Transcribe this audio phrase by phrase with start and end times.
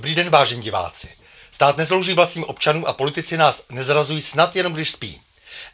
[0.00, 1.08] Dobrý den, vážení diváci.
[1.50, 5.20] Stát neslouží vlastním občanům a politici nás nezrazují snad jenom, když spí.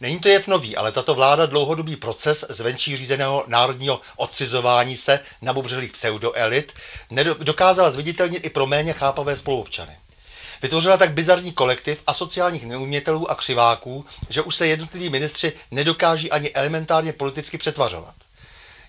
[0.01, 5.53] Není to jev nový, ale tato vláda dlouhodobý proces zvenčí řízeného národního odcizování se na
[5.53, 6.73] bubřelých pseudoelit
[7.39, 9.97] dokázala zviditelnit i pro méně chápavé spoluobčany.
[10.63, 16.51] Vytvořila tak bizarní kolektiv asociálních neumětelů a křiváků, že už se jednotliví ministři nedokáží ani
[16.51, 18.15] elementárně politicky přetvařovat.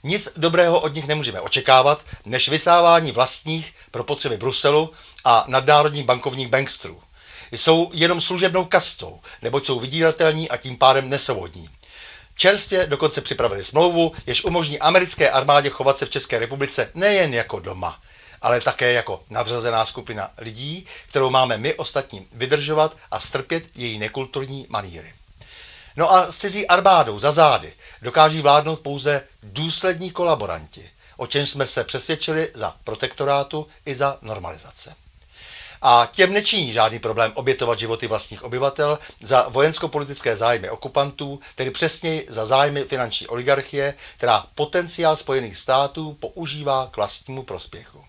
[0.03, 4.94] Nic dobrého od nich nemůžeme očekávat, než vysávání vlastních pro potřeby Bruselu
[5.30, 7.02] a nadnárodních bankovních bankstrů.
[7.52, 11.70] Jsou jenom služebnou kastou, neboť jsou vydíratelní a tím pádem nesvobodní.
[12.36, 17.59] Čerstvě dokonce připravili smlouvu, jež umožní americké armádě chovat se v České republice nejen jako
[17.59, 18.00] doma,
[18.41, 24.66] ale také jako nadřazená skupina lidí, kterou máme my ostatním vydržovat a strpět její nekulturní
[24.70, 25.14] maníry.
[25.95, 31.67] No a s cizí armádou za zády dokáží vládnout pouze důslední kolaboranti, o čem jsme
[31.67, 34.95] se přesvědčili za protektorátu i za normalizace.
[35.81, 42.25] A těm nečiní žádný problém obětovat životy vlastních obyvatel za vojensko-politické zájmy okupantů, tedy přesněji
[42.30, 48.03] za zájmy finanční oligarchie, která potenciál Spojených států používá k vlastnímu prospěchu.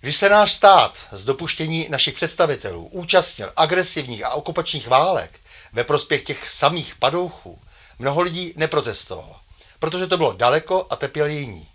[0.00, 5.30] Když se náš stát z dopuštění našich představitelů účastnil agresivních a okupačních válek
[5.72, 7.58] ve prospěch těch samých padouchů,
[7.98, 9.36] mnoho lidí neprotestovalo,
[9.78, 11.68] protože to bylo daleko a trpěli jiní.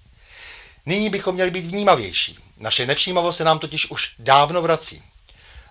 [0.88, 2.38] Nyní bychom měli být vnímavější.
[2.60, 5.02] Naše nevšímavost se nám totiž už dávno vrací.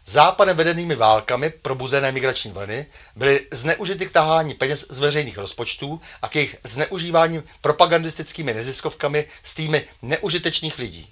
[0.06, 2.86] Západem vedenými válkami probuzené migrační vlny
[3.16, 9.54] byly zneužity k tahání peněz z veřejných rozpočtů a k jejich zneužívání propagandistickými neziskovkami s
[9.54, 11.08] týmy neužitečných lidí.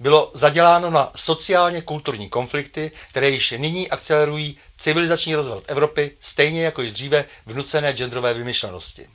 [0.00, 6.82] Bylo zaděláno na sociálně kulturní konflikty, které již nyní akcelerují civilizační rozvrat Evropy, stejně jako
[6.82, 9.06] již dříve vnucené genderové vymyšlenosti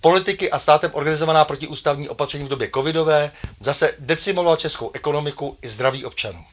[0.00, 3.30] politiky a státem organizovaná protiústavní opatření v době covidové
[3.60, 6.44] zase decimovala českou ekonomiku i zdraví občanů.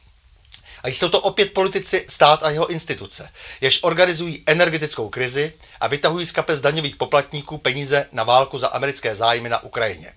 [0.82, 3.30] A jsou to opět politici, stát a jeho instituce,
[3.60, 9.14] jež organizují energetickou krizi a vytahují z kapes daňových poplatníků peníze na válku za americké
[9.14, 10.12] zájmy na Ukrajině.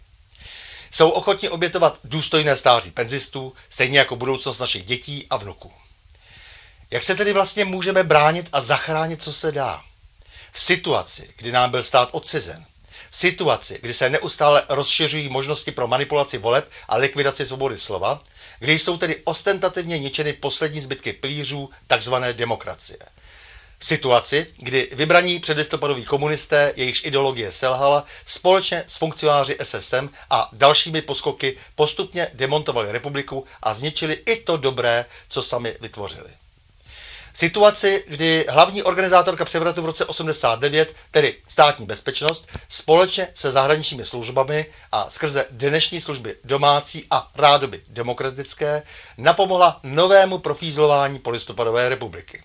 [0.92, 5.72] Jsou ochotni obětovat důstojné stáří penzistů, stejně jako budoucnost našich dětí a vnuků.
[6.92, 9.82] Jak se tedy vlastně můžeme bránit a zachránit, co se dá?
[10.52, 12.66] V situaci, kdy nám byl stát odcizen,
[13.12, 18.24] v situaci, kdy se neustále rozšiřují možnosti pro manipulaci voleb a likvidaci svobody slova,
[18.60, 23.00] kdy jsou tedy ostentativně ničeny poslední zbytky pilířů takzvané demokracie.
[23.80, 31.02] V situaci, kdy vybraní předlistopadoví komunisté, jejichž ideologie selhala, společně s funkcionáři SSM a dalšími
[31.02, 36.30] poskoky postupně demontovali republiku a zničili i to dobré, co sami vytvořili
[37.38, 44.66] situaci, kdy hlavní organizátorka převratu v roce 89, tedy státní bezpečnost, společně se zahraničními službami
[44.92, 48.84] a skrze dnešní služby domácí a rádoby demokratické
[49.18, 52.44] napomohla novému profízlování polistopadové republiky.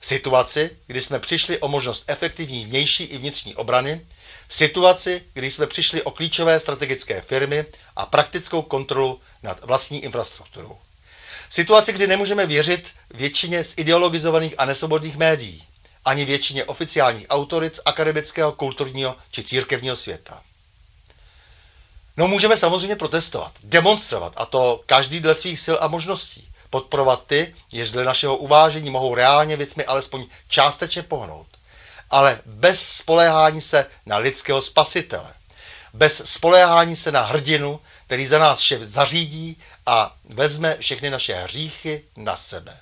[0.00, 4.00] V situaci, kdy jsme přišli o možnost efektivní vnější i vnitřní obrany,
[4.48, 7.64] v situaci, kdy jsme přišli o klíčové strategické firmy
[7.96, 10.78] a praktickou kontrolu nad vlastní infrastrukturou.
[11.50, 15.64] V situaci, kdy nemůžeme věřit většině z ideologizovaných a nesvobodných médií,
[16.04, 20.42] ani většině oficiálních autoric akademického, kulturního či církevního světa.
[22.16, 26.48] No můžeme samozřejmě protestovat, demonstrovat, a to každý dle svých sil a možností.
[26.70, 31.46] Podporovat ty, jež dle našeho uvážení mohou reálně věcmi alespoň částečně pohnout.
[32.10, 35.34] Ale bez spoléhání se na lidského spasitele.
[35.94, 39.56] Bez spoléhání se na hrdinu, který za nás vše zařídí
[39.86, 42.76] a vezme všechny naše hříchy na sebe.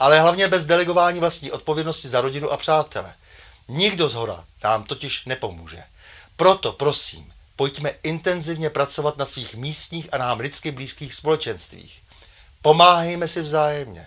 [0.00, 3.14] Ale hlavně bez delegování vlastní odpovědnosti za rodinu a přátele.
[3.68, 5.82] Nikdo z hora nám totiž nepomůže.
[6.36, 12.02] Proto prosím, pojďme intenzivně pracovat na svých místních a nám lidsky blízkých společenstvích.
[12.62, 14.06] Pomáhejme si vzájemně.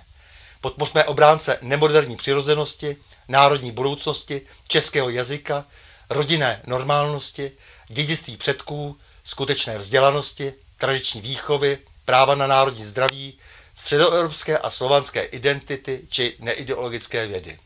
[0.61, 5.65] Podpořme obránce nemoderní přirozenosti, národní budoucnosti, českého jazyka,
[6.09, 7.51] rodinné normálnosti,
[7.87, 13.37] dědictví předků, skutečné vzdělanosti, tradiční výchovy, práva na národní zdraví,
[13.83, 17.59] středoevropské a slovanské identity či neideologické vědy.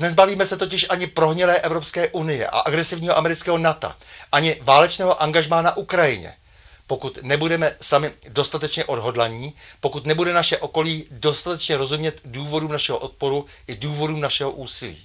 [0.00, 3.92] Nezbavíme se totiž ani prohnilé Evropské unie a agresivního amerického NATO,
[4.32, 6.34] ani válečného angažmá na Ukrajině,
[6.86, 13.74] pokud nebudeme sami dostatečně odhodlaní, pokud nebude naše okolí dostatečně rozumět důvodům našeho odporu i
[13.74, 15.04] důvodům našeho úsilí.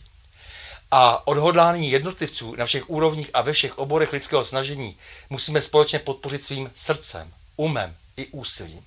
[0.92, 4.98] A odhodlání jednotlivců na všech úrovních a ve všech oborech lidského snažení
[5.30, 8.86] musíme společně podpořit svým srdcem, umem i úsilím.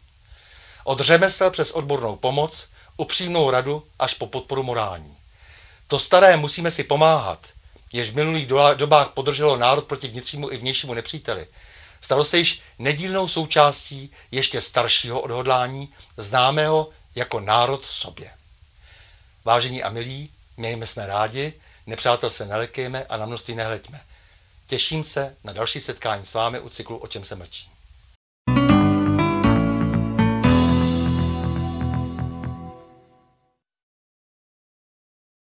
[0.88, 5.16] Od řemesel přes odbornou pomoc, upřímnou radu až po podporu morální.
[5.86, 7.46] To staré musíme si pomáhat,
[7.92, 8.46] jež v minulých
[8.76, 11.46] dobách podrželo národ proti vnitřnímu i vnějšímu nepříteli.
[12.00, 18.30] Stalo se již nedílnou součástí ještě staršího odhodlání, známého jako národ sobě.
[19.44, 21.52] Vážení a milí, mějme jsme rádi,
[21.86, 24.00] nepřátel se nelekejme a na množství nehleďme.
[24.66, 27.77] Těším se na další setkání s vámi u cyklu O čem se mlčí.